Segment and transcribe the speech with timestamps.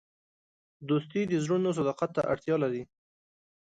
[0.89, 2.83] دوستي د زړونو صداقت ته اړتیا لري.